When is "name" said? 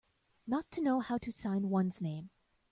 2.01-2.31